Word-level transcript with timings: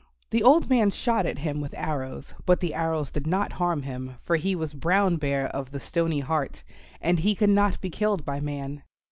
The 0.31 0.41
old 0.41 0.67
man 0.67 0.89
shot 0.89 1.27
at 1.27 1.37
him 1.37 1.61
with 1.61 1.73
his 1.73 1.79
arrows, 1.79 2.33
but 2.47 2.59
the 2.59 2.73
arrows 2.73 3.11
did 3.11 3.27
not 3.27 3.51
harm 3.61 3.83
him, 3.83 4.15
for 4.23 4.35
he 4.35 4.55
was 4.55 4.73
Brown 4.73 5.17
Bear 5.17 5.45
of 5.49 5.69
the 5.69 5.79
Stony 5.79 6.21
Heart, 6.21 6.63
and 6.99 7.19
he 7.19 7.35
could 7.35 7.51
not 7.51 7.79
be 7.81 7.91
killed 7.91 8.25
by 8.25 8.39
man. 8.39 8.81